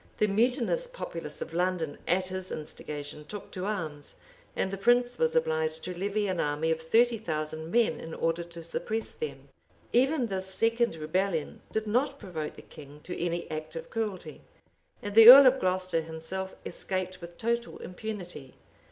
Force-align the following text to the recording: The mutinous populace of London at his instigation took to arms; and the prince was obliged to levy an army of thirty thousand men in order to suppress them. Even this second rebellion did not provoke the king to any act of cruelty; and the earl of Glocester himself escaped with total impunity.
The 0.17 0.25
mutinous 0.25 0.87
populace 0.87 1.43
of 1.43 1.53
London 1.53 1.99
at 2.07 2.29
his 2.29 2.51
instigation 2.51 3.23
took 3.23 3.51
to 3.51 3.65
arms; 3.65 4.15
and 4.55 4.71
the 4.71 4.77
prince 4.77 5.19
was 5.19 5.35
obliged 5.35 5.83
to 5.83 5.95
levy 5.95 6.25
an 6.27 6.39
army 6.39 6.71
of 6.71 6.81
thirty 6.81 7.19
thousand 7.19 7.69
men 7.69 7.99
in 7.99 8.15
order 8.15 8.43
to 8.43 8.63
suppress 8.63 9.11
them. 9.13 9.49
Even 9.93 10.25
this 10.25 10.47
second 10.51 10.95
rebellion 10.95 11.61
did 11.71 11.85
not 11.85 12.17
provoke 12.17 12.55
the 12.55 12.63
king 12.63 12.99
to 13.01 13.15
any 13.21 13.47
act 13.51 13.75
of 13.75 13.91
cruelty; 13.91 14.41
and 15.03 15.13
the 15.13 15.29
earl 15.29 15.45
of 15.45 15.59
Glocester 15.59 16.01
himself 16.01 16.55
escaped 16.65 17.21
with 17.21 17.37
total 17.37 17.77
impunity. 17.77 18.55